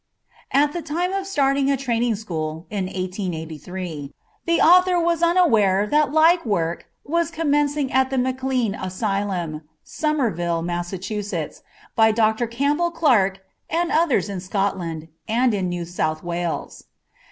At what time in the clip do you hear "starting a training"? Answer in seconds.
1.27-2.15